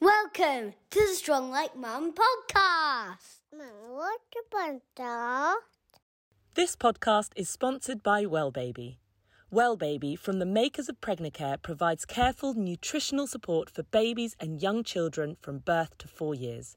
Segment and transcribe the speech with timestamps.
[0.00, 3.40] Welcome to the Strong Like Mum podcast.
[3.50, 5.56] What about that?
[6.54, 9.00] This podcast is sponsored by Well Baby.
[9.50, 14.84] Well Baby, from the makers of Pregnacare, provides careful nutritional support for babies and young
[14.84, 16.76] children from birth to four years.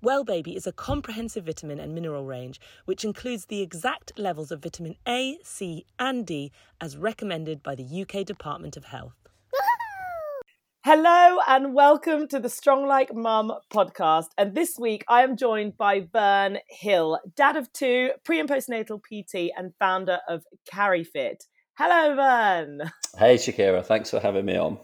[0.00, 4.62] Well Baby is a comprehensive vitamin and mineral range which includes the exact levels of
[4.62, 9.21] vitamin A, C, and D as recommended by the UK Department of Health.
[10.84, 14.30] Hello and welcome to the Strong Like Mum podcast.
[14.36, 19.00] And this week I am joined by Vern Hill, dad of two, pre and postnatal
[19.00, 21.46] PT, and founder of CariFit.
[21.78, 22.90] Hello, Vern.
[23.16, 23.86] Hey, Shakira.
[23.86, 24.76] Thanks for having me on.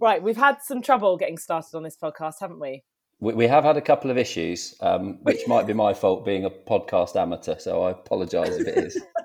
[0.00, 2.82] Right, we've had some trouble getting started on this podcast, haven't we?
[3.20, 6.44] We, we have had a couple of issues, um, which might be my fault being
[6.44, 7.56] a podcast amateur.
[7.60, 9.00] So I apologise if it is.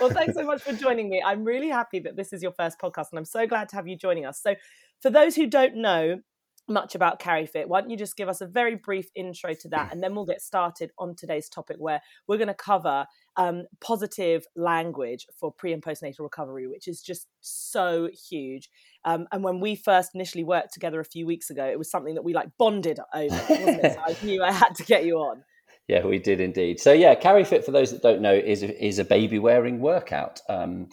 [0.00, 1.22] well, thanks so much for joining me.
[1.24, 3.86] I'm really happy that this is your first podcast, and I'm so glad to have
[3.86, 4.40] you joining us.
[4.42, 4.54] So,
[5.00, 6.20] for those who don't know
[6.68, 9.92] much about CariFit, why don't you just give us a very brief intro to that,
[9.92, 14.46] and then we'll get started on today's topic, where we're going to cover um, positive
[14.56, 18.70] language for pre and postnatal recovery, which is just so huge.
[19.04, 22.14] Um, and when we first initially worked together a few weeks ago, it was something
[22.14, 23.36] that we like bonded over?
[23.36, 25.42] So I knew I had to get you on.
[25.90, 26.78] Yeah, we did indeed.
[26.78, 30.40] So yeah, CariFit for those that don't know is is a baby wearing workout.
[30.48, 30.88] Um,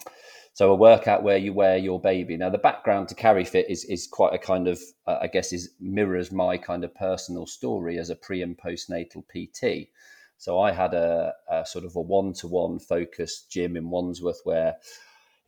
[0.54, 2.36] so a workout where you wear your baby.
[2.36, 5.70] Now the background to CariFit is is quite a kind of uh, I guess is
[5.78, 9.90] mirrors my kind of personal story as a pre and postnatal PT.
[10.36, 14.40] So I had a, a sort of a one to one focused gym in Wandsworth
[14.42, 14.78] where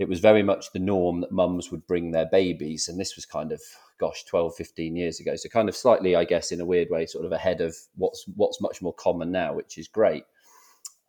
[0.01, 3.27] it was very much the norm that mums would bring their babies, and this was
[3.27, 3.61] kind of
[3.99, 5.37] gosh 12 15 years ago.
[5.37, 8.25] So kind of slightly i guess in a weird way sort of ahead of what's
[8.35, 10.25] what's much more common now which is great.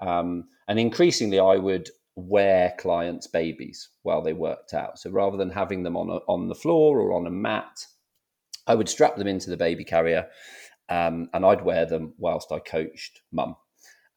[0.01, 4.99] Um, and increasingly i would wear clients babies while they worked out.
[4.99, 7.85] So rather than having them on a, on the floor or on a mat
[8.67, 10.27] i would strap them into the baby carrier
[10.89, 13.55] um, and i'd wear them whilst i coached mum.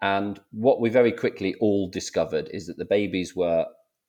[0.02, 3.67] And what we very quickly all discovered is that the babies were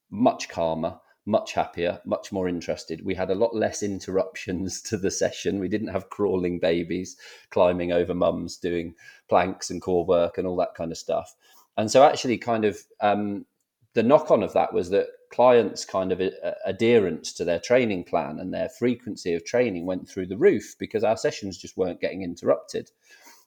[0.10, 3.04] much calmer much happier, much more interested.
[3.04, 5.60] We had a lot less interruptions to the session.
[5.60, 7.18] We didn't have crawling babies
[7.50, 8.96] climbing over mums doing
[9.28, 11.36] planks and core work and all that kind of stuff.
[11.78, 13.46] And so, actually, kind of um,
[13.94, 18.06] the knock on of that was that clients' kind of uh, adherence to their training
[18.06, 22.00] plan and their frequency of training went through the roof because our sessions just weren't
[22.00, 22.92] getting interrupted.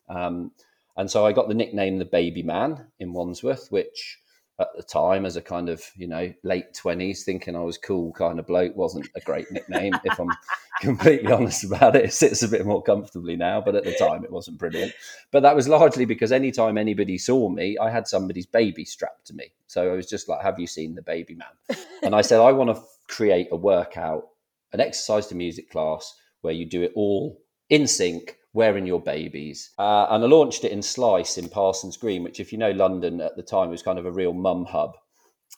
[0.08, 0.50] Um,
[0.96, 4.18] and so I got the nickname the Baby Man in Wandsworth, which
[4.60, 8.12] at the time as a kind of you know late 20s thinking i was cool
[8.12, 10.30] kind of bloke wasn't a great nickname if i'm
[10.80, 12.04] completely honest about it.
[12.04, 14.92] It sits a bit more comfortably now but at the time it wasn't brilliant.
[15.32, 19.34] But that was largely because anytime anybody saw me i had somebody's baby strapped to
[19.34, 19.52] me.
[19.66, 21.78] So i was just like have you seen the baby man?
[22.02, 24.28] And i said i want to create a workout
[24.72, 29.70] an exercise to music class where you do it all in sync wearing your babies.
[29.78, 33.20] Uh, and I launched it in Slice in Parsons Green, which, if you know London
[33.20, 34.96] at the time, was kind of a real mum hub.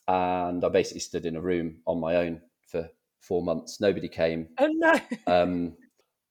[0.09, 2.89] And I basically stood in a room on my own for
[3.21, 3.81] four months.
[3.81, 4.49] Nobody came.
[4.59, 4.95] Oh, no.
[5.27, 5.77] um,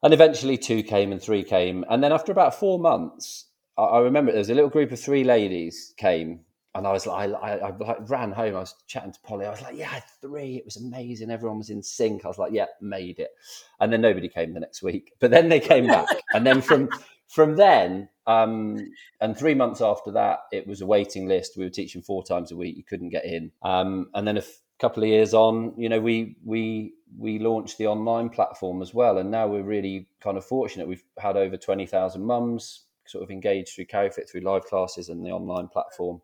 [0.03, 1.85] and eventually two came and three came.
[1.89, 3.45] And then after about four months,
[3.77, 6.41] I, I remember there was a little group of three ladies came
[6.75, 8.55] and I was like, I, I, I, ran home.
[8.55, 9.45] I was chatting to Polly.
[9.45, 10.55] I was like, yeah, three.
[10.55, 11.31] It was amazing.
[11.31, 12.25] Everyone was in sync.
[12.25, 13.31] I was like, yeah, made it.
[13.79, 15.13] And then nobody came the next week.
[15.19, 16.07] But then they came back.
[16.33, 16.89] and then from
[17.27, 18.91] from then, um,
[19.21, 21.57] and three months after that, it was a waiting list.
[21.57, 22.77] We were teaching four times a week.
[22.77, 23.51] You couldn't get in.
[23.63, 27.79] Um, and then a f- couple of years on, you know, we we we launched
[27.79, 29.17] the online platform as well.
[29.17, 30.87] And now we're really kind of fortunate.
[30.87, 35.25] We've had over twenty thousand mums sort of engaged through CariFit through live classes and
[35.25, 36.21] the online platform.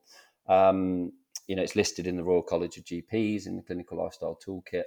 [0.47, 1.11] Um,
[1.47, 4.83] you know, it's listed in the Royal College of GPs in the Clinical Lifestyle Toolkit.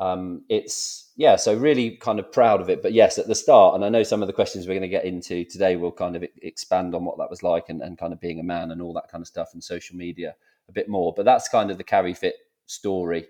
[0.00, 2.82] Um, it's yeah, so really kind of proud of it.
[2.82, 4.88] But yes, at the start, and I know some of the questions we're going to
[4.88, 8.14] get into today will kind of expand on what that was like and, and kind
[8.14, 10.34] of being a man and all that kind of stuff and social media
[10.70, 11.12] a bit more.
[11.14, 12.32] But that's kind of the CariFit
[12.64, 13.26] story,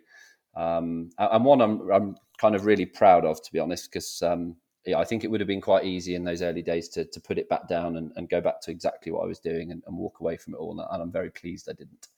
[0.55, 4.55] um, and one I'm I'm kind of really proud of, to be honest, because um,
[4.87, 7.21] yeah, I think it would have been quite easy in those early days to, to
[7.21, 9.83] put it back down and, and go back to exactly what I was doing and,
[9.87, 10.81] and walk away from it all.
[10.81, 12.09] And I'm very pleased I didn't.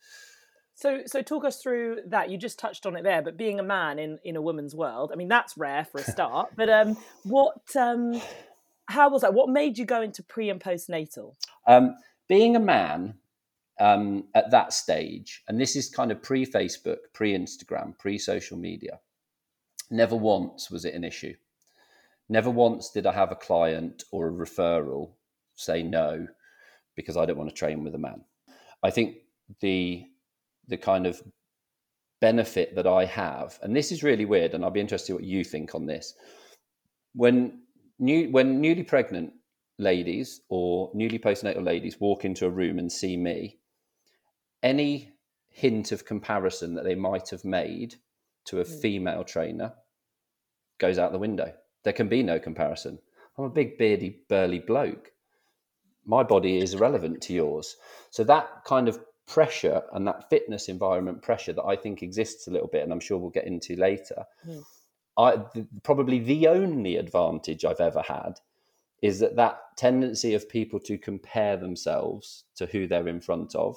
[0.75, 2.31] So, so talk us through that.
[2.31, 5.11] You just touched on it there, but being a man in, in a woman's world,
[5.12, 6.50] I mean, that's rare for a start.
[6.56, 8.20] but um, what, um,
[8.87, 9.35] how was that?
[9.35, 11.35] What made you go into pre and postnatal?
[11.67, 11.97] Um,
[12.29, 13.15] being a man
[13.81, 18.56] um, at that stage, and this is kind of pre Facebook, pre Instagram, pre social
[18.56, 19.00] media,
[19.91, 21.35] never once was it an issue.
[22.28, 25.12] Never once did I have a client or a referral
[25.54, 26.26] say no
[26.96, 28.24] because I don't want to train with a man.
[28.82, 29.16] I think
[29.60, 30.04] the
[30.69, 31.20] the kind of
[32.20, 35.42] benefit that I have, and this is really weird, and I'll be interested what you
[35.44, 36.14] think on this.
[37.14, 37.62] When
[37.98, 39.32] new when newly pregnant
[39.78, 43.58] ladies or newly postnatal ladies walk into a room and see me,
[44.62, 45.10] any
[45.50, 47.96] hint of comparison that they might have made
[48.46, 48.80] to a hmm.
[48.80, 49.74] female trainer
[50.78, 51.52] goes out the window.
[51.84, 52.99] There can be no comparison.
[53.37, 55.12] I'm a big, beardy, burly bloke.
[56.05, 57.76] My body is irrelevant to yours.
[58.11, 62.50] So that kind of pressure and that fitness environment pressure that I think exists a
[62.50, 64.25] little bit, and I'm sure we'll get into later.
[64.46, 64.64] Mm.
[65.17, 68.40] I th- probably the only advantage I've ever had
[69.02, 73.76] is that that tendency of people to compare themselves to who they're in front of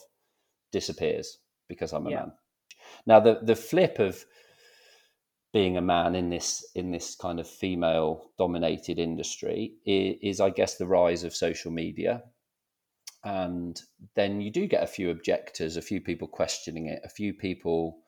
[0.72, 2.16] disappears because I'm a Yeah.
[2.18, 2.34] man.
[3.06, 4.26] Now the the flip of
[5.56, 10.50] being a man in this in this kind of female dominated industry is, is I
[10.50, 12.24] guess the rise of social media
[13.24, 13.82] and
[14.16, 18.00] then you do get a few objectors, a few people questioning it, a few people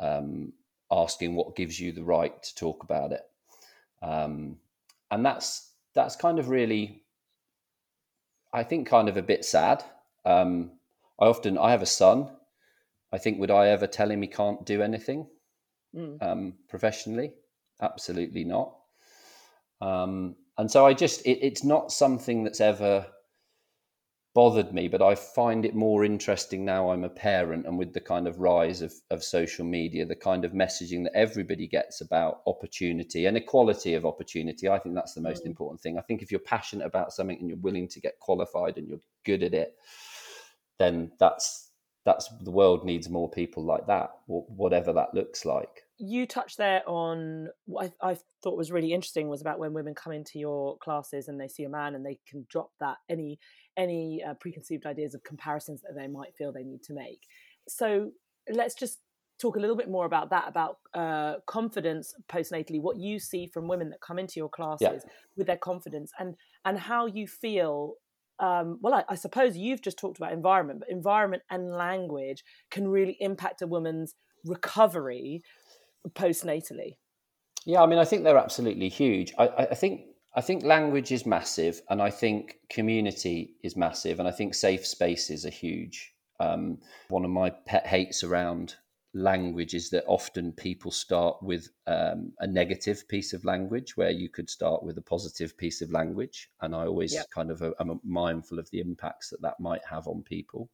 [0.00, 0.52] um,
[0.88, 3.22] asking what gives you the right to talk about it,
[4.00, 4.56] um,
[5.10, 7.02] and that's that's kind of really,
[8.52, 9.82] I think, kind of a bit sad.
[10.24, 10.70] Um,
[11.20, 12.30] I often I have a son.
[13.12, 15.26] I think would I ever tell him he can't do anything
[15.94, 16.22] Mm.
[16.22, 17.32] um, professionally?
[17.80, 18.76] Absolutely not.
[19.80, 23.06] Um, and so I just it, it's not something that's ever
[24.34, 28.00] bothered me, but I find it more interesting now I'm a parent and with the
[28.00, 32.42] kind of rise of, of social media, the kind of messaging that everybody gets about
[32.46, 34.68] opportunity and equality of opportunity.
[34.68, 35.48] I think that's the most Mm.
[35.48, 35.98] important thing.
[35.98, 39.00] I think if you're passionate about something and you're willing to get qualified and you're
[39.24, 39.76] good at it,
[40.78, 41.70] then that's
[42.04, 45.83] that's the world needs more people like that, whatever that looks like.
[45.98, 49.94] You touched there on what I, I thought was really interesting was about when women
[49.94, 53.38] come into your classes and they see a man and they can drop that any
[53.76, 57.20] any uh, preconceived ideas of comparisons that they might feel they need to make.
[57.68, 58.10] So
[58.48, 58.98] let's just
[59.40, 63.68] talk a little bit more about that about uh, confidence postnatally what you see from
[63.68, 65.04] women that come into your classes
[65.36, 67.94] with their confidence and and how you feel
[68.38, 72.86] um, well I, I suppose you've just talked about environment but environment and language can
[72.88, 74.14] really impact a woman's
[74.44, 75.42] recovery
[76.10, 76.96] postnatally
[77.66, 79.32] Yeah, I mean, I think they're absolutely huge.
[79.38, 80.02] I, I think
[80.36, 84.86] I think language is massive, and I think community is massive, and I think safe
[84.86, 86.12] spaces are huge.
[86.40, 86.78] Um,
[87.08, 88.74] one of my pet hates around
[89.14, 94.28] language is that often people start with um, a negative piece of language where you
[94.28, 97.26] could start with a positive piece of language, and I always Yep.
[97.32, 100.68] kind of uh, am mindful of the impacts that that might have on people,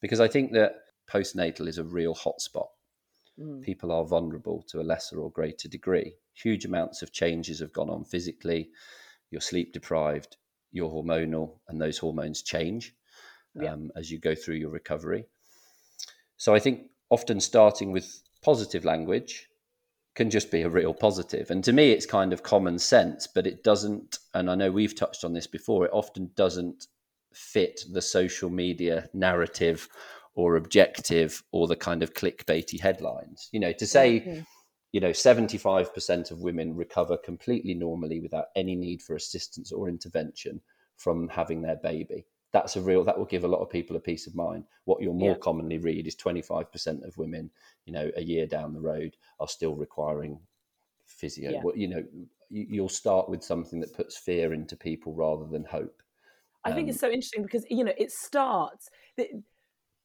[0.00, 0.76] because I think that
[1.08, 2.68] postnatal is a real hotspot
[3.38, 3.62] Mm.
[3.62, 6.14] people are vulnerable to a lesser or greater degree.
[6.34, 8.70] Huge amounts of changes have gone on physically.
[9.30, 10.36] You're sleep deprived,
[10.70, 12.94] you're hormonal, and those hormones change
[13.60, 13.72] Yeah.
[13.72, 15.26] um, as you go through your recovery.
[16.36, 19.48] So I think often starting with positive language
[20.14, 21.50] can just be a real positive.
[21.50, 24.18] And to me, it's kind of common sense, but it doesn't.
[24.34, 26.86] And I know we've touched on this before, it often doesn't
[27.32, 29.88] fit the social media narrative
[30.34, 33.48] or objective or the kind of clickbaity headlines.
[33.52, 34.46] You know, to say, Mhm.
[34.92, 40.60] you know, 75% of women recover completely normally without any need for assistance or intervention
[40.96, 42.26] from having their baby.
[42.52, 44.64] That's a real, that will give a lot of people a peace of mind.
[44.84, 45.40] What you'll more Yeah.
[45.40, 47.50] commonly read is 25% of women,
[47.84, 50.38] you know, a year down the road are still requiring
[51.06, 51.50] physio.
[51.52, 51.62] Yeah.
[51.64, 52.04] Well, You know,
[52.50, 56.00] you- you'll start with something that puts fear into people rather than hope.
[56.64, 58.88] I think Um, it's so interesting because you know it starts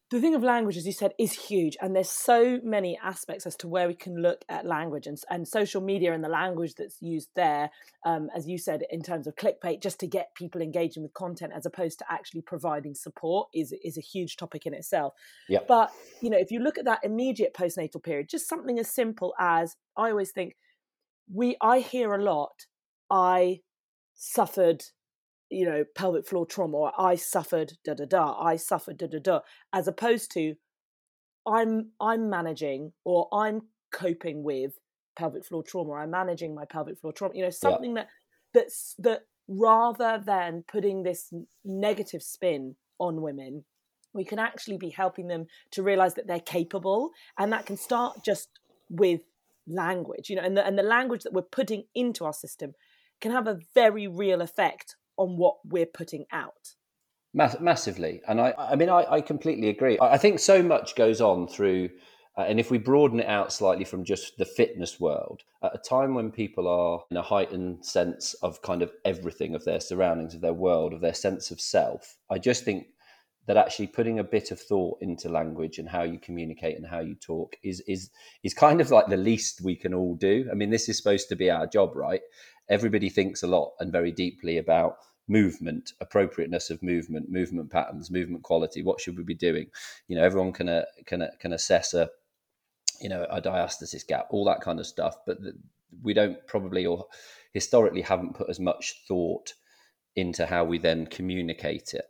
[0.10, 3.56] the, thing of language, as you said, is huge, and there's so many aspects as
[3.58, 7.02] to where we can look at language and and social media and the language that's
[7.02, 7.70] used there,
[8.06, 11.54] um, as you said, in terms of clickbait, just to get people engaging with content
[11.56, 15.14] as opposed to actually providing support is is a huge topic in itself.
[15.48, 15.60] Yeah.
[15.68, 19.34] But you know, if you look at that immediate postnatal period, just something as simple
[19.40, 20.56] as I always think
[21.32, 22.66] we I hear a lot.
[23.10, 23.62] I
[24.16, 24.84] suffered
[25.50, 29.20] you know, pelvic floor trauma, or I suffered da da da, I suffered da da
[29.20, 29.40] da,
[29.74, 30.56] as opposed to
[31.48, 34.80] I'm I'm managing or I'm coping with
[35.16, 37.36] pelvic floor trauma, I'm managing my pelvic floor trauma.
[37.36, 38.08] You know, something that
[38.54, 41.34] that's that rather than putting this
[41.66, 43.66] negative spin on women,
[44.14, 48.24] we can actually be helping them to realize that they're capable, and that can start
[48.24, 48.50] just
[48.90, 49.22] with
[49.68, 52.74] language, you know, and the and the language that we're putting into our system
[53.22, 56.74] can have a very real effect on what we're putting out.
[57.34, 60.00] Mass- massively, and I, I mean, I, I completely agree.
[60.02, 61.90] I, think so much goes on through,
[62.36, 65.78] uh, and if we broaden it out slightly from just the fitness world, at a
[65.78, 70.34] time when people are in a heightened sense of kind of everything of their surroundings,
[70.34, 72.88] of their world, of their sense of self, I just think
[73.50, 77.00] that actually putting a bit of thought into language and how you communicate and how
[77.00, 78.12] you talk is is
[78.44, 80.48] is kind of like the least we can all do.
[80.52, 82.22] I mean, this is supposed to be our job, right?
[82.70, 84.98] Everybody thinks a lot and very deeply about
[85.28, 89.68] movement appropriateness of movement movement patterns movement quality what should we be doing?
[90.08, 92.10] You know everyone can uh, can uh, can assess a
[93.00, 95.54] you know a diastasis gap all that kind of stuff but the,
[96.04, 97.06] we don't probably or
[97.54, 99.54] historically haven't put as much thought
[100.16, 102.06] into how we then communicate it.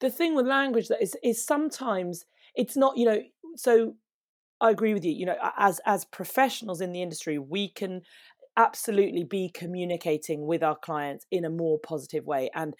[0.00, 3.22] The thing with language that is is sometimes it's not you know
[3.56, 3.94] so
[4.60, 8.02] i agree with you you know as as professionals in the industry we can
[8.58, 12.74] absolutely be communicating with our clients in a more positive way and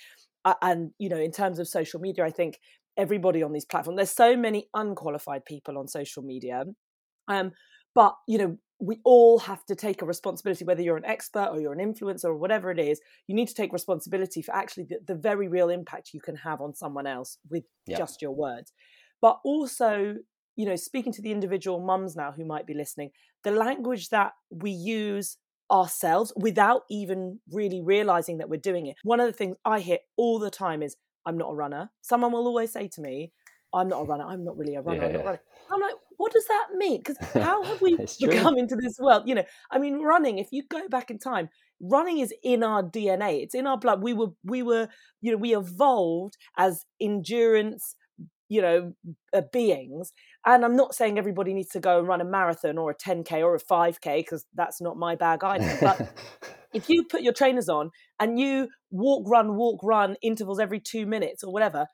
[0.45, 2.59] uh, and you know in terms of social media i think
[2.97, 6.65] everybody on these platforms there's so many unqualified people on social media
[7.29, 7.53] um
[7.95, 11.61] but you know we all have to take a responsibility whether you're an expert or
[11.61, 14.99] you're an influencer or whatever it is you need to take responsibility for actually the,
[15.07, 17.97] the very real impact you can have on someone else with yeah.
[17.97, 18.73] just your words
[19.23, 20.17] but also
[20.57, 23.11] you know speaking to the individual mums now who might be listening
[23.45, 25.37] the language that we use
[25.71, 28.97] ourselves without even really realizing that we're doing it.
[29.03, 30.97] One of the things I hear all the time is,
[31.27, 31.91] I'm not a runner.
[32.01, 33.33] Someone will always say to me,
[33.75, 34.25] I'm not a runner.
[34.25, 35.11] I'm not really a runner.
[35.11, 35.19] Yeah.
[35.19, 35.39] I'm,
[35.71, 37.03] I'm, like, what does that mean?
[37.05, 39.25] Because how have we become into this world?
[39.27, 42.83] You know, I mean, running, if you go back in time, running is in our
[42.83, 43.43] DNA.
[43.43, 44.03] It's in our blood.
[44.03, 44.89] We were, we were,
[45.21, 47.95] you know, we evolved as endurance,
[48.49, 48.93] you know,
[49.33, 50.13] uh, beings.
[50.47, 53.43] And I'm not saying everybody needs to go and run a marathon or a 10K
[53.43, 55.79] or a 5K because that's not my bag either.
[55.81, 56.15] But
[56.75, 61.07] if you put your trainers on and you walk, run, walk, run intervals every two
[61.07, 61.87] minutes or whatever,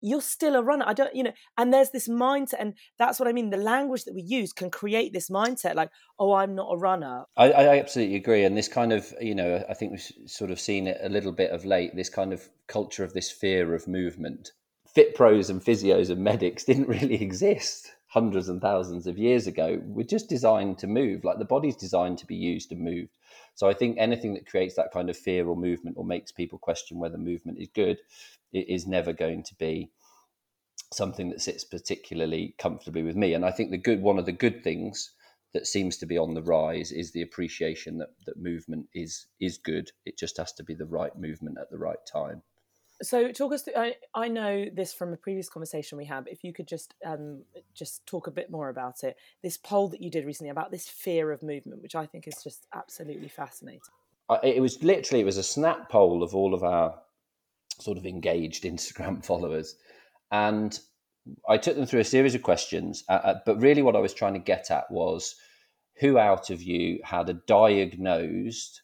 [0.00, 0.84] you're still a runner.
[0.86, 3.50] I don't, you know, and there's this mindset, and that's what I mean.
[3.50, 5.90] The language that we use can create this mindset like,
[6.20, 7.24] oh, I'm not a runner.
[7.36, 8.44] I, I absolutely agree.
[8.44, 11.32] And this kind of, you know, I think we've sort of seen it a little
[11.32, 14.52] bit of late, this kind of culture of this fear of movement
[14.98, 19.80] fit pros and physios and medics didn't really exist hundreds and thousands of years ago.
[19.84, 23.10] We're just designed to move, like the body's designed to be used and moved.
[23.54, 26.58] So I think anything that creates that kind of fear or movement or makes people
[26.58, 27.98] question whether movement is good
[28.52, 29.90] it is never going to be
[30.92, 33.34] something that sits particularly comfortably with me.
[33.34, 35.12] And I think the good one of the good things
[35.52, 39.58] that seems to be on the rise is the appreciation that, that movement is is
[39.58, 39.92] good.
[40.04, 42.42] It just has to be the right movement at the right time.
[43.02, 43.74] So talk us through.
[43.76, 46.26] I, I know this from a previous conversation we had.
[46.26, 47.42] If you could just um,
[47.74, 49.16] just talk a bit more about it.
[49.42, 52.42] This poll that you did recently about this fear of movement, which I think is
[52.42, 53.80] just absolutely fascinating.
[54.42, 56.98] It was literally it was a snap poll of all of our
[57.80, 59.76] sort of engaged Instagram followers,
[60.32, 60.78] and
[61.48, 63.04] I took them through a series of questions.
[63.08, 65.36] Uh, uh, but really, what I was trying to get at was
[66.00, 68.82] who out of you had a diagnosed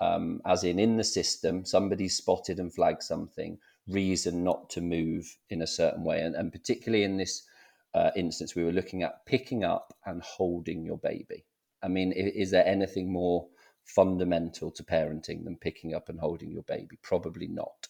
[0.00, 3.58] um, as in in the system, somebody spotted and flagged something,
[3.88, 6.20] reason not to move in a certain way.
[6.20, 7.46] And, and particularly in this
[7.94, 11.44] uh, instance, we were looking at picking up and holding your baby.
[11.82, 13.46] I mean, is, is there anything more
[13.84, 16.98] fundamental to parenting than picking up and holding your baby?
[17.02, 17.88] Probably not.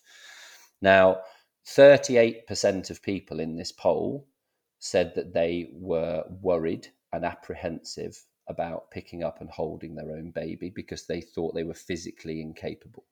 [0.83, 1.21] Now,
[1.67, 4.27] 38% of people in this poll
[4.79, 10.71] said that they were worried and apprehensive about picking up and holding their own baby
[10.71, 13.05] because they thought they were physically incapable.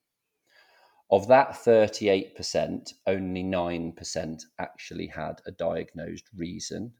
[1.10, 6.92] Of that 38%, only 9% actually had a diagnosed reason,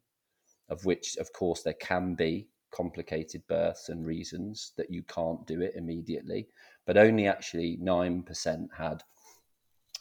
[0.69, 5.61] of which, of course, there can be complicated births and reasons that you can't do
[5.61, 6.49] it immediately,
[6.87, 9.03] but only actually 9% had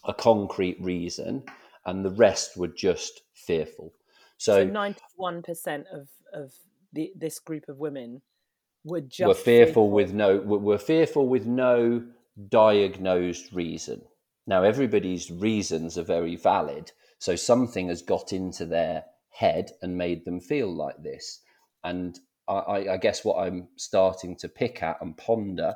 [0.06, 1.44] a concrete reason,
[1.86, 3.94] and the rest were just fearful.
[4.38, 6.54] So, so 91% of, of
[6.93, 8.21] the, this group of women
[8.83, 12.03] were just were fearful, with no were, were fearful with no
[12.50, 14.01] diagnosed reason.
[14.48, 20.25] Now everybody's reasons are very valid, so something has got into their head and made
[20.25, 21.41] them feel like this.
[21.83, 25.75] And I, I guess what I'm starting to pick at and ponder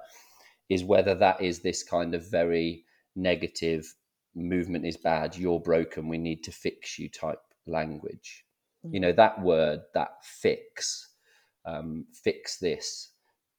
[0.70, 3.94] is whether that is this kind of very negative
[4.36, 8.45] movement is bad, you're broken, we need to fix you type language.
[8.92, 11.10] You know, that word, that fix,
[11.66, 13.10] um, fix this.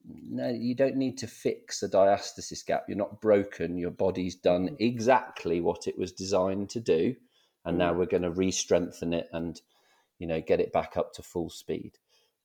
[0.09, 2.85] No, you don't need to fix a diastasis gap.
[2.87, 3.77] You're not broken.
[3.77, 4.77] Your body's done mm.
[4.79, 7.17] exactly what it was designed to do,
[7.65, 7.99] and now mm.
[7.99, 9.61] we're going to re-strengthen it and
[10.19, 11.99] you know get it back up to full speed.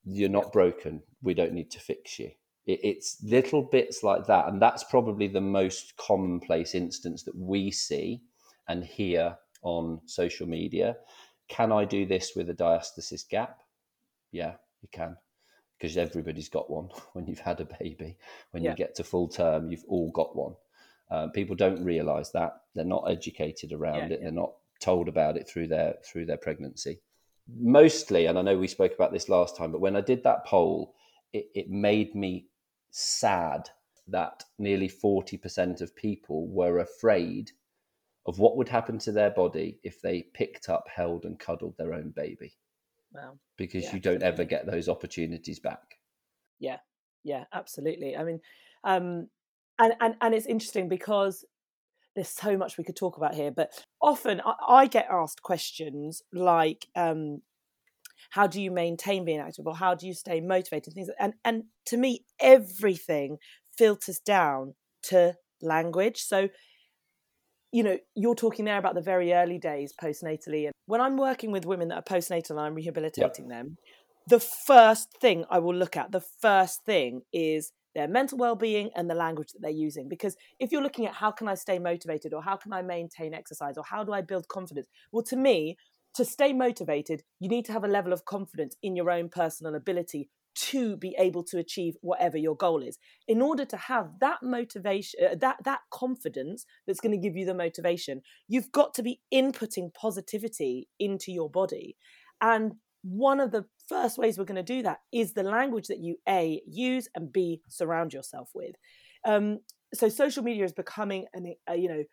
[0.03, 1.03] You're not broken.
[1.21, 2.31] We don't need to fix you.
[2.65, 7.69] It, it's little bits like that, and that's probably the most commonplace instance that we
[7.69, 8.21] see
[8.67, 10.97] and hear on social media.
[11.51, 13.59] Can I do this with a diastasis gap?
[14.31, 15.17] Yeah, you can
[15.81, 18.17] because everybody's got one when you've had a baby.
[18.51, 18.71] When yeah.
[18.71, 20.53] you get to full term, you've all got one.
[21.09, 24.11] Uh, people don't realise that they're not educated around yeah, it.
[24.11, 24.17] Yeah.
[24.21, 27.01] They're not told about it through their through their pregnancy.
[27.53, 30.45] Mostly, and I know we spoke about this last time, but when I did that
[30.45, 30.95] poll,
[31.33, 32.47] it, it made me
[32.91, 33.69] sad
[34.07, 37.51] that nearly 40% of people were afraid
[38.25, 41.93] of what would happen to their body if they picked up, held, and cuddled their
[41.93, 42.57] own baby.
[43.11, 43.39] Wow.
[43.55, 45.99] Because Yeah, you don't ever get those opportunities back.
[46.59, 46.79] Yeah,
[47.23, 48.15] yeah, absolutely.
[48.15, 48.41] I mean,
[48.83, 49.29] um,
[49.79, 51.45] and and and it's interesting because
[52.15, 56.23] there's so much we could talk about here, but often I, I get asked questions
[56.33, 57.41] like, um,
[58.31, 61.65] "How do you maintain being active?" or "How do you stay motivated?" Things, and and
[61.87, 63.39] to me, everything
[63.77, 66.21] filters down to language.
[66.23, 66.49] So
[67.71, 70.65] you know, you're talking there about the very early days postnatally.
[70.65, 73.77] And when I'm working with women that are postnatal and I'm rehabilitating them,
[74.27, 79.09] the first thing I will look at, the first thing is their mental well-being and
[79.09, 82.33] the language that they're using because if you're looking at how can i stay motivated
[82.33, 85.75] or how can i maintain exercise or how do i build confidence well to me
[86.13, 89.75] to stay motivated you need to have a level of confidence in your own personal
[89.75, 92.97] ability to be able to achieve whatever your goal is.
[93.27, 97.45] In order to have that motivation uh, that that confidence that's going to give you
[97.45, 101.95] the motivation you've got to be inputting positivity into your body.
[102.41, 105.99] And one of the first ways we're going to do that is the language that
[105.99, 108.75] you a use and b surround yourself with.
[109.25, 109.59] Um,
[109.93, 112.03] so social media is becoming an, uh, you know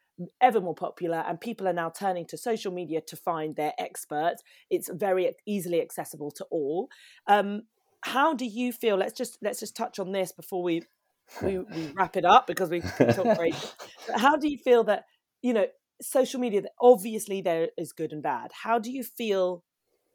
[0.40, 4.42] ever more popular and people are now turning to social media to find their experts.
[4.70, 6.88] It's very easily accessible to all.
[7.28, 7.62] Um,
[8.02, 10.82] how do you feel let's just let's just touch on this before we
[11.42, 13.54] we, we wrap it up because we talk great
[14.16, 15.04] how do you feel that
[15.42, 15.66] you know
[16.00, 19.62] social media obviously there is good and bad how do you feel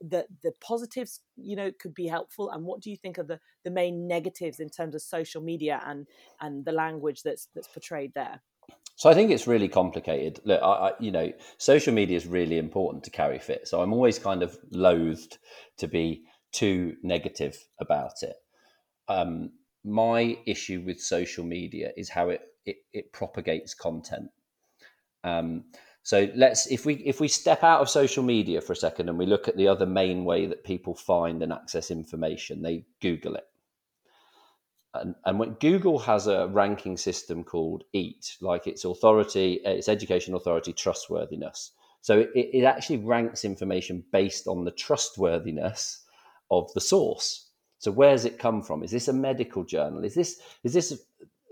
[0.01, 3.39] that the positives you know could be helpful and what do you think are the
[3.63, 6.07] the main negatives in terms of social media and
[6.41, 8.41] and the language that's that's portrayed there
[8.95, 10.39] So I think it's really complicated.
[10.45, 13.67] Look, I, I, you know, social media is really important to CariFit.
[13.67, 15.39] So I'm always kind of loathed
[15.77, 16.23] to be
[16.53, 18.37] too negative about it.
[19.09, 19.51] Um,
[19.83, 24.29] my issue with social media is how it it, it propagates content.
[25.25, 25.65] Um,
[26.03, 29.17] so let's if we if we step out of social media for a second and
[29.17, 33.35] we look at the other main way that people find and access information, they Google
[33.35, 33.47] it.
[34.93, 40.35] And, and when Google has a ranking system called EAT, like its authority, its education
[40.35, 41.71] authority trustworthiness.
[42.01, 46.02] So it, it actually ranks information based on the trustworthiness
[46.59, 47.49] of the source.
[47.79, 48.83] So where's it come from?
[48.83, 50.03] Is this a medical journal?
[50.03, 50.93] Is this is this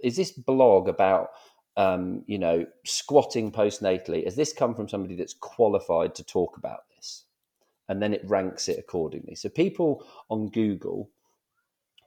[0.03, 1.29] is this blog about
[1.77, 4.23] um, you know squatting postnatally?
[4.23, 7.25] Has this come from somebody that's qualified to talk about this?
[7.89, 9.35] And then it ranks it accordingly.
[9.35, 11.09] So people on Google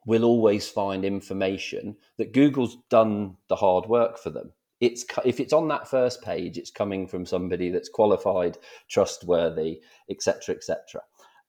[0.07, 4.53] will always find information that Google's done the hard work for them.
[4.81, 9.81] It's if it's on that first page, it's coming from somebody that's qualified, trustworthy,
[10.11, 11.03] etc., etc.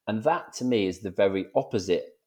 [0.07, 2.19] And that to me is the very opposite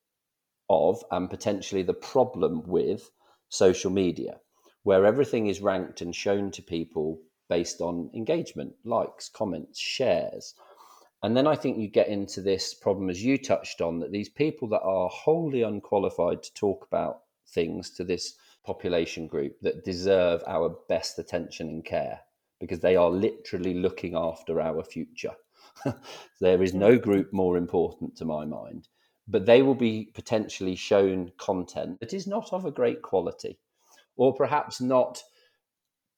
[0.69, 3.11] of and potentially the problem with
[3.49, 4.41] social media,
[4.83, 10.55] where everything is ranked and shown to people based on engagement, likes, comments, shares.
[11.23, 14.29] And then I think you get into this problem, as you touched on, that these
[14.29, 20.43] people that are wholly unqualified to talk about things to this population group that deserve
[20.47, 22.21] our best attention and care
[22.61, 25.35] because they are literally looking after our future.
[26.41, 28.89] there is no group more important to my mind,
[29.27, 33.59] but they will be potentially shown content that is not of a great quality
[34.17, 35.23] or perhaps not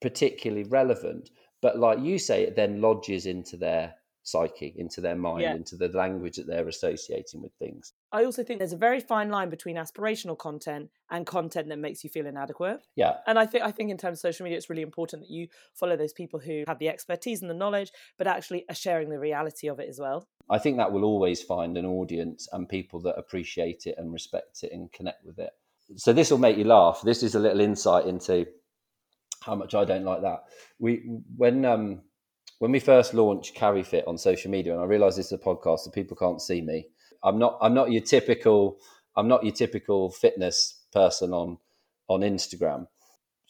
[0.00, 1.30] particularly relevant.
[1.62, 5.54] But like you say, it then lodges into their psyche, into their mind, Yeah.
[5.54, 7.92] into the language that they're associating with things.
[8.12, 12.02] i also think there's a very fine line between aspirational content and content that makes
[12.04, 14.68] you feel inadequate Yeah, and I think I think in terms of social media, it's
[14.70, 18.26] really important that you follow those people who have the expertise and the knowledge, but
[18.26, 20.26] actually are sharing the reality of it as well.
[20.50, 24.62] I think that will always find an audience and people that appreciate it and respect
[24.64, 25.50] it and connect with it.
[25.96, 27.00] So this will make you laugh.
[27.02, 28.46] This is a little insight into
[29.40, 30.44] how much I don't like that.
[30.78, 30.96] We
[31.36, 32.02] when um
[32.60, 35.80] when we first launched CariFit on social media, and I realise this is a podcast,
[35.80, 36.86] so people can't see me.
[37.24, 38.78] I'm not I'm not your typical
[39.16, 41.58] I'm not your typical fitness person on
[42.08, 42.86] on Instagram.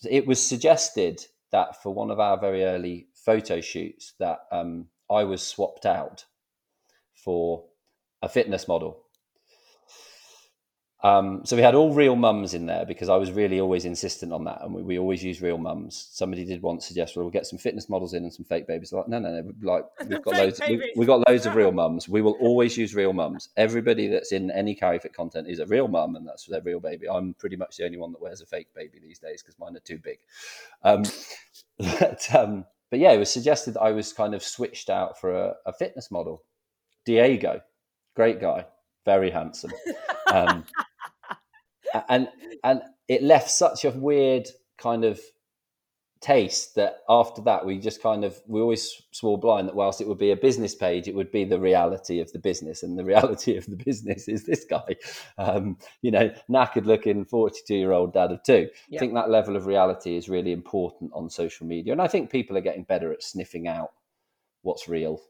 [0.09, 5.25] It was suggested that for one of our very early photo shoots that um, I
[5.25, 6.25] was swapped out
[7.15, 7.65] for
[8.23, 9.03] a fitness model.
[11.03, 14.35] Um, so we had all real mums in there because I was really always insistent
[14.35, 16.09] on that, and we, we always use real mums.
[16.13, 18.93] Somebody did once suggest, "Well, we'll get some fitness models in and some fake babies."
[18.93, 19.53] Like, no, no, no.
[19.63, 20.61] Like we've got loads.
[20.69, 22.07] We, we've got loads of real mums.
[22.07, 23.49] We will always use real mums.
[23.57, 27.09] Everybody that's in any CariFit content is a real mum, and that's their real baby.
[27.09, 29.77] I'm pretty much the only one that wears a fake baby these days because mine
[29.77, 30.19] are too big.
[30.83, 31.05] Um,
[31.79, 35.35] but, um, but yeah, it was suggested that I was kind of switched out for
[35.35, 36.45] a, a fitness model.
[37.07, 37.63] Diego,
[38.15, 38.67] great guy,
[39.07, 39.73] very handsome.
[42.09, 42.29] And
[42.65, 44.49] and it left such a weird
[44.79, 45.21] kind of
[46.21, 50.07] taste that after that we just kind of we always swore blind that whilst it
[50.07, 52.83] would be a business page it would be the reality of the business.
[52.83, 54.97] And the reality of the business is this guy.
[55.39, 58.69] Um, you know knackered looking 42 year old dad of two.
[58.89, 58.99] Yeah.
[58.99, 61.93] i think that level of reality is really important on social media.
[61.93, 63.93] And i think people are getting better at sniffing out
[64.63, 65.21] what's real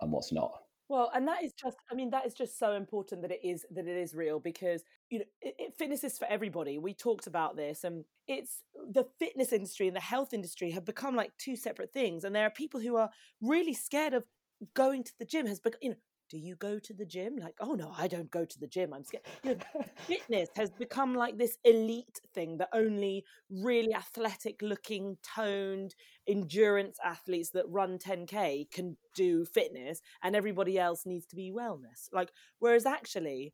[0.00, 0.59] and what's not
[0.90, 3.64] Well, and that is just, I mean, that is just so important that it is
[3.70, 6.78] that it is real because you know it, it, fitness is for everybody.
[6.78, 11.14] We talked about this, and it's the fitness industry and the health industry have become
[11.14, 14.24] like two separate things, and there are people who are really scared of
[14.74, 15.46] going to the gym.
[15.46, 15.96] Has become, you know,
[16.30, 17.36] do you go to the gym?
[17.36, 18.94] Like, oh no, I don't go to the gym.
[18.94, 19.24] I'm scared.
[19.42, 25.94] You know, fitness has become like this elite thing that only really athletic looking, toned,
[26.28, 32.08] endurance athletes that run 10k can do fitness and everybody else needs to be wellness
[32.12, 33.52] like whereas actually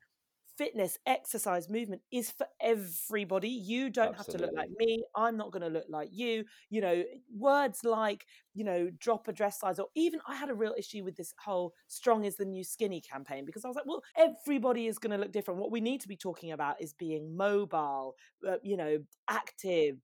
[0.59, 3.49] fitness exercise movement is for everybody.
[3.49, 5.05] You don't have to look like me.
[5.15, 6.45] I'm not going to look like you.
[6.71, 7.05] You know
[7.37, 11.05] words like you know drop a dress size or even i had a real issue
[11.05, 14.87] with this whole strong is the new skinny campaign because i was like well everybody
[14.87, 15.61] is going to look different.
[15.61, 18.15] What we need to be talking about is being mobile
[18.49, 19.97] uh, you know active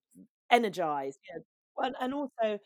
[0.51, 2.59] energized you know, and, and also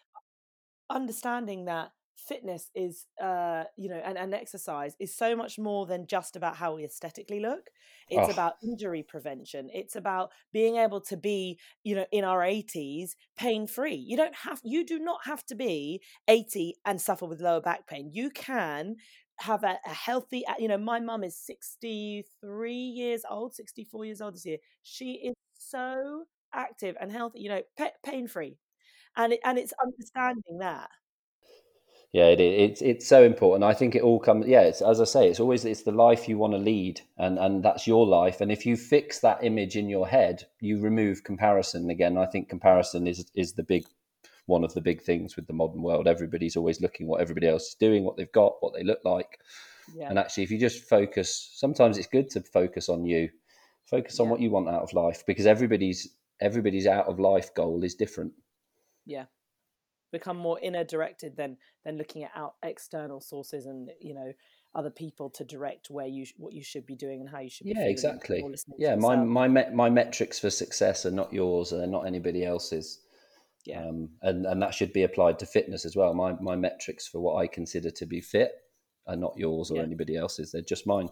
[0.90, 6.08] understanding that fitness is uh you know and, and exercise is so much more than
[6.08, 7.70] just about how we aesthetically look.
[8.10, 8.32] It's Oh.
[8.32, 9.70] about injury prevention.
[9.74, 14.36] It's about being able to be you know in our 80s pain free you don't
[14.36, 18.10] have you do not have to be 80 and suffer with lower back pain.
[18.14, 18.96] You can
[19.40, 24.36] have a, a healthy you know my mum is 63 years old 64 years old
[24.36, 24.58] this year.
[24.84, 28.58] She is so active and healthy you know pa- pain free
[29.18, 30.90] and it, and it's understanding that
[32.14, 33.64] Yeah, it, it's it's so important.
[33.64, 34.48] I think it all comes.
[34.48, 37.38] Yeah, it's as I say, it's always it's the life you want to lead, and
[37.38, 38.42] and that's your life.
[38.42, 41.90] And if you fix that image in your head, you remove comparison.
[41.90, 43.86] Again, I think comparison is is the big
[44.46, 46.08] one of the big things with the modern world.
[46.08, 49.40] Everybody's always looking what everybody else is doing, what they've got, what they look like.
[49.96, 53.30] yeah And actually, if you just focus, sometimes it's good to focus on you,
[53.86, 54.32] focus on Yeah.
[54.32, 56.08] what you want out of life, because everybody's
[56.40, 58.32] everybody's out of life goal is different.
[59.06, 59.26] yeah
[60.12, 64.32] become more inner directed than than looking at out external sources and you know
[64.76, 67.66] other people to direct where you what you should be doing and how you should
[67.66, 68.42] be Yeah, exactly.
[68.42, 71.82] or listening to Yeah, my my me- my metrics for success are not yours, and
[71.82, 73.02] they're not anybody else's.
[73.66, 73.82] Yeah.
[73.86, 76.14] um, and and that should be applied to fitness as well.
[76.14, 78.52] My my metrics for what I consider to be fit
[79.08, 79.84] are not yours or Yeah.
[79.84, 80.52] anybody else's.
[80.52, 81.10] They're just mine.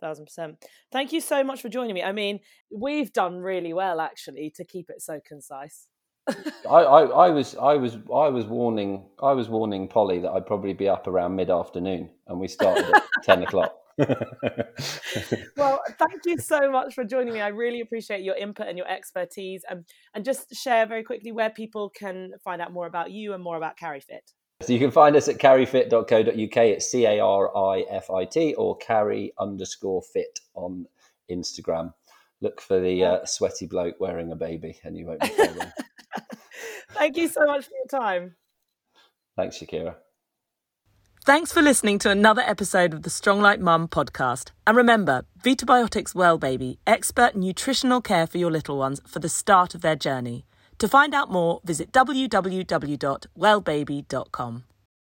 [0.00, 2.40] thousand percent thank you so much for joining me i mean
[2.72, 5.88] we've done really well actually to keep it so concise
[6.28, 10.46] I, I, I was I was I was warning I was warning Polly that I'd
[10.46, 13.74] probably be up around mid afternoon, and we started at ten o'clock.
[15.58, 18.88] well thank you so much for joining me i really appreciate your input and your
[18.88, 23.34] expertise and and just share very quickly where people can find out more about you
[23.34, 26.56] and more about CariFit So you can find us at carifit.co.uk.
[26.56, 30.86] It's C A R I F I T or carry underscore fit on
[31.30, 31.92] Instagram.
[32.40, 35.72] Look for the uh, sweaty bloke wearing a baby, and you won't be far wrong.
[36.92, 38.34] thank you so much for your time
[39.36, 39.94] Thanks, Shakira.
[41.24, 44.50] Thanks for listening to another episode of the Strong Like Mum podcast.
[44.66, 49.74] And remember, Vitabiotics Well Baby, expert nutritional care for your little ones for the start
[49.74, 50.46] of their journey.
[50.78, 54.64] To find out more, visit www.wellbaby.com.